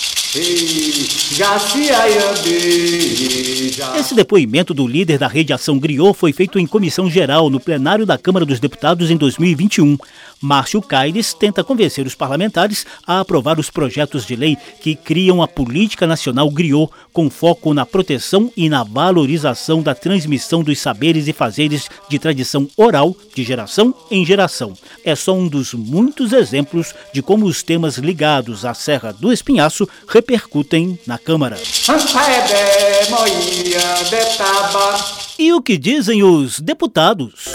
Esse 3.99 4.15
depoimento 4.15 4.73
do 4.73 4.87
líder 4.87 5.19
da 5.19 5.27
Rede 5.27 5.53
Ação 5.53 5.77
Griot 5.77 6.17
foi 6.17 6.33
feito 6.33 6.57
em 6.57 6.69
comissão 6.69 7.11
geral 7.11 7.51
no 7.51 7.59
plenário 7.59 8.07
da 8.07 8.17
Câmara 8.17 8.47
dos 8.47 8.61
Deputados 8.61 9.11
em 9.11 9.17
2021. 9.17 9.99
Márcio 10.41 10.81
Caires 10.81 11.35
tenta 11.35 11.63
convencer 11.63 12.07
os 12.07 12.15
parlamentares 12.15 12.87
a 13.07 13.21
aprovar 13.21 13.59
os 13.59 13.69
projetos 13.69 14.25
de 14.25 14.35
lei 14.35 14.57
que 14.81 14.95
criam 14.95 15.43
a 15.43 15.49
Política 15.49 16.07
Nacional 16.07 16.49
Griot, 16.51 16.91
com 17.13 17.29
foco 17.29 17.75
na 17.75 17.85
proteção 17.85 18.51
e 18.57 18.69
na 18.69 18.83
valorização 18.83 19.83
da 19.83 19.95
transmissão 19.95 20.63
dos 20.63 20.79
saberes 20.79 21.29
e 21.29 21.33
fazeres 21.33 21.91
de 22.09 22.19
tradição 22.19 22.67
oral 22.77 23.15
de 23.35 23.43
geração 23.43 23.95
em 24.11 24.25
geração. 24.25 24.75
É 25.05 25.15
só 25.15 25.35
um 25.35 25.47
dos 25.47 25.75
muitos 25.75 26.33
exemplos 26.33 26.95
de 27.13 27.21
como 27.21 27.45
os 27.45 27.63
temas 27.63 27.99
ligados 27.99 28.65
à 28.65 28.73
Serra 28.73 29.13
do 29.13 29.33
Espinhaço 29.33 29.87
repercutem 30.21 30.99
na 31.07 31.17
Câmara. 31.19 31.57
E 35.39 35.53
o 35.53 35.63
que 35.63 35.79
dizem 35.79 36.23
os 36.23 36.61
deputados? 36.61 37.55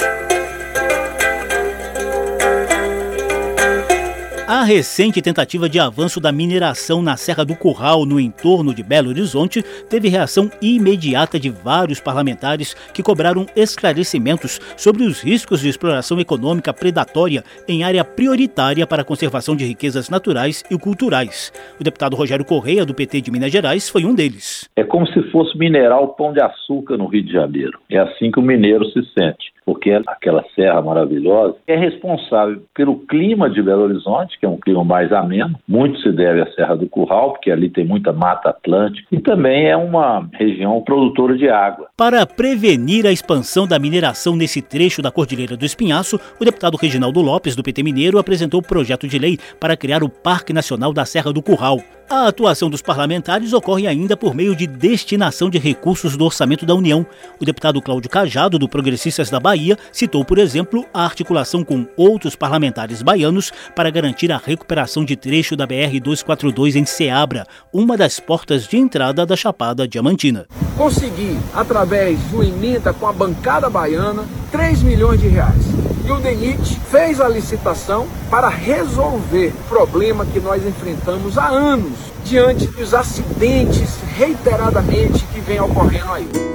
A 4.47 4.63
recente 4.63 5.23
tentativa 5.23 5.67
de 5.67 5.79
avanço 5.79 6.19
da 6.19 6.31
mineração 6.31 7.01
na 7.01 7.17
Serra 7.17 7.43
do 7.43 7.55
Curral, 7.55 8.05
no 8.05 8.19
entorno 8.19 8.75
de 8.75 8.83
Belo 8.83 9.09
Horizonte, 9.09 9.63
teve 9.89 10.07
reação 10.07 10.51
imediata 10.61 11.39
de 11.39 11.49
vários 11.49 11.99
parlamentares 11.99 12.75
que 12.93 13.01
cobraram 13.01 13.47
esclarecimentos 13.55 14.59
sobre 14.77 15.01
os 15.01 15.19
riscos 15.19 15.61
de 15.61 15.69
exploração 15.69 16.19
econômica 16.19 16.71
predatória 16.71 17.43
em 17.67 17.83
área 17.83 18.05
prioritária 18.05 18.85
para 18.85 19.01
a 19.01 19.05
conservação 19.05 19.55
de 19.55 19.65
riquezas 19.65 20.11
naturais 20.11 20.63
e 20.69 20.77
culturais. 20.77 21.51
O 21.81 21.83
deputado 21.83 22.15
Rogério 22.15 22.45
Correia, 22.45 22.85
do 22.85 22.93
PT 22.93 23.21
de 23.21 23.31
Minas 23.31 23.51
Gerais, 23.51 23.89
foi 23.89 24.05
um 24.05 24.13
deles. 24.13 24.69
É 24.75 24.83
como 24.83 25.07
se 25.07 25.23
fosse 25.31 25.57
minerar 25.57 26.03
o 26.03 26.09
pão 26.09 26.31
de 26.31 26.39
açúcar 26.39 26.97
no 26.97 27.07
Rio 27.07 27.23
de 27.23 27.33
Janeiro. 27.33 27.79
É 27.89 27.97
assim 27.97 28.29
que 28.29 28.39
o 28.39 28.43
mineiro 28.43 28.85
se 28.91 29.01
sente 29.17 29.54
porque 29.65 29.91
aquela 30.07 30.43
serra 30.53 30.81
maravilhosa 30.81 31.55
é 31.67 31.75
responsável 31.75 32.61
pelo 32.73 32.99
clima 32.99 33.49
de 33.49 33.61
Belo 33.61 33.83
Horizonte, 33.83 34.39
que 34.39 34.45
é 34.45 34.49
um 34.49 34.59
clima 34.59 34.83
mais 34.83 35.11
ameno. 35.11 35.57
Muito 35.67 35.99
se 35.99 36.11
deve 36.11 36.41
à 36.41 36.51
Serra 36.53 36.75
do 36.75 36.87
Curral, 36.87 37.31
porque 37.31 37.49
ali 37.49 37.69
tem 37.69 37.85
muita 37.85 38.13
mata 38.13 38.49
atlântica 38.49 39.07
e 39.11 39.19
também 39.19 39.67
é 39.67 39.75
uma 39.75 40.29
região 40.33 40.81
produtora 40.81 41.35
de 41.35 41.49
água. 41.49 41.87
Para 41.97 42.25
prevenir 42.25 43.07
a 43.07 43.11
expansão 43.13 43.65
da 43.65 43.79
mineração 43.79 44.35
nesse 44.35 44.61
trecho 44.61 45.01
da 45.01 45.09
Cordilheira 45.09 45.55
do 45.55 45.65
Espinhaço, 45.65 46.19
o 46.37 46.43
deputado 46.43 46.75
Reginaldo 46.75 47.21
Lopes, 47.21 47.55
do 47.55 47.63
PT 47.63 47.83
Mineiro, 47.83 48.19
apresentou 48.19 48.59
o 48.59 48.63
projeto 48.63 49.07
de 49.07 49.17
lei 49.17 49.39
para 49.61 49.77
criar 49.77 50.03
o 50.03 50.09
Parque 50.09 50.51
Nacional 50.51 50.91
da 50.91 51.05
Serra 51.05 51.31
do 51.31 51.41
Curral. 51.41 51.81
A 52.09 52.27
atuação 52.27 52.69
dos 52.69 52.81
parlamentares 52.81 53.53
ocorre 53.53 53.87
ainda 53.87 54.17
por 54.17 54.35
meio 54.35 54.55
de 54.55 54.67
destinação 54.67 55.49
de 55.49 55.57
recursos 55.57 56.17
do 56.17 56.25
orçamento 56.25 56.65
da 56.65 56.75
União. 56.75 57.05
O 57.39 57.45
deputado 57.45 57.81
Cláudio 57.81 58.11
Cajado, 58.11 58.59
do 58.59 58.69
Progressistas 58.69 59.29
da 59.29 59.39
Bahia, 59.39 59.77
citou, 59.91 60.23
por 60.23 60.37
exemplo, 60.37 60.85
a 60.93 61.03
articulação 61.03 61.63
com 61.63 61.87
outros 61.95 62.35
parlamentares 62.35 63.01
baianos 63.01 63.51
para 63.73 63.89
garantir 63.89 64.31
a 64.33 64.37
recuperação 64.37 65.03
de 65.03 65.15
trecho 65.15 65.55
da 65.55 65.65
BR-242 65.65 66.75
em 66.75 66.85
Ceabra, 66.85 67.47
uma 67.73 67.97
das 67.97 68.19
portas 68.19 68.67
de 68.67 68.77
entrada 68.77 69.25
da 69.25 69.35
Chapada 69.35 69.87
Diamantina. 69.87 70.45
Consegui, 70.77 71.39
através 71.55 71.84
de 71.85 72.35
uma 72.35 72.45
emenda 72.45 72.91
com 72.91 73.07
a 73.07 73.13
bancada 73.13 73.69
baiana, 73.69 74.23
3 74.51 74.81
milhões 74.81 75.19
de 75.19 75.27
reais 75.27 75.85
e 76.05 76.11
o 76.11 76.19
DENIT 76.19 76.79
fez 76.91 77.19
a 77.19 77.27
licitação 77.27 78.05
para 78.29 78.47
resolver 78.47 79.47
o 79.47 79.69
problema 79.69 80.25
que 80.25 80.39
nós 80.39 80.65
enfrentamos 80.65 81.37
há 81.37 81.47
anos 81.47 81.97
diante 82.23 82.67
dos 82.67 82.93
acidentes 82.93 83.97
reiteradamente 84.15 85.25
que 85.33 85.39
vem 85.39 85.59
ocorrendo 85.59 86.11
aí. 86.11 86.54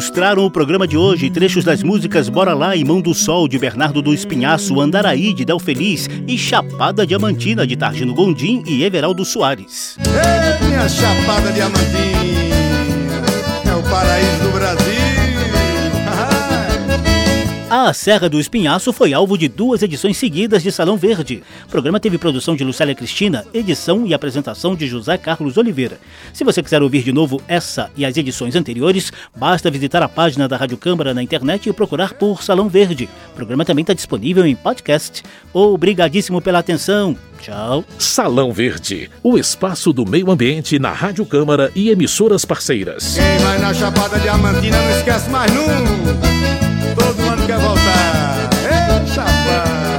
Ilustraram 0.00 0.46
o 0.46 0.50
programa 0.50 0.88
de 0.88 0.96
hoje 0.96 1.28
trechos 1.28 1.62
das 1.62 1.82
músicas 1.82 2.30
Bora 2.30 2.54
Lá 2.54 2.74
e 2.74 2.82
Mão 2.82 3.02
do 3.02 3.12
Sol 3.12 3.46
de 3.46 3.58
Bernardo 3.58 4.00
do 4.00 4.14
Espinhaço, 4.14 4.80
Andaraí 4.80 5.34
de 5.34 5.44
Del 5.44 5.58
Feliz 5.58 6.08
e 6.26 6.38
Chapada 6.38 7.06
Diamantina 7.06 7.66
de 7.66 7.76
Targino 7.76 8.14
Gondim 8.14 8.62
e 8.66 8.82
Everaldo 8.82 9.26
Soares. 9.26 9.98
Ei, 9.98 10.66
minha 10.66 10.88
Chapada 10.88 11.52
Diamantina, 11.52 11.84
é 13.66 13.76
o 13.76 13.82
paraíso 13.82 14.42
do 14.42 14.52
Brasil. 14.52 15.09
A 17.88 17.94
Serra 17.94 18.28
do 18.28 18.38
Espinhaço 18.38 18.92
foi 18.92 19.14
alvo 19.14 19.38
de 19.38 19.48
duas 19.48 19.82
edições 19.82 20.18
seguidas 20.18 20.62
de 20.62 20.70
Salão 20.70 20.98
Verde. 20.98 21.42
O 21.66 21.70
programa 21.70 21.98
teve 21.98 22.18
produção 22.18 22.54
de 22.54 22.62
Lucélia 22.62 22.94
Cristina, 22.94 23.46
edição 23.54 24.06
e 24.06 24.12
apresentação 24.12 24.76
de 24.76 24.86
José 24.86 25.16
Carlos 25.16 25.56
Oliveira. 25.56 25.98
Se 26.30 26.44
você 26.44 26.62
quiser 26.62 26.82
ouvir 26.82 27.02
de 27.02 27.10
novo 27.10 27.40
essa 27.48 27.90
e 27.96 28.04
as 28.04 28.14
edições 28.18 28.54
anteriores, 28.54 29.10
basta 29.34 29.70
visitar 29.70 30.02
a 30.02 30.08
página 30.08 30.46
da 30.46 30.58
Rádio 30.58 30.76
Câmara 30.76 31.14
na 31.14 31.22
internet 31.22 31.70
e 31.70 31.72
procurar 31.72 32.12
por 32.12 32.42
Salão 32.42 32.68
Verde. 32.68 33.08
O 33.32 33.34
programa 33.34 33.64
também 33.64 33.82
está 33.82 33.94
disponível 33.94 34.44
em 34.44 34.54
podcast. 34.54 35.22
Obrigadíssimo 35.50 36.42
pela 36.42 36.58
atenção. 36.58 37.16
Tchau. 37.40 37.82
Salão 37.98 38.52
Verde, 38.52 39.10
o 39.22 39.38
espaço 39.38 39.90
do 39.90 40.06
meio 40.06 40.30
ambiente 40.30 40.78
na 40.78 40.92
Rádio 40.92 41.24
Câmara 41.24 41.72
e 41.74 41.88
emissoras 41.88 42.44
parceiras. 42.44 43.14
Quem 43.14 43.38
vai 43.38 43.58
na 43.58 43.72
Chapada 43.72 44.18
Diamantina 44.18 44.78
não 44.78 44.90
esquece 44.98 45.30
mais 45.30 45.50
nunca. 45.50 46.69
Todo 46.94 47.14
mundo 47.22 47.46
quer 47.46 47.58
voltar. 47.58 48.50
Ei! 48.64 49.06
Chapada. 49.06 49.89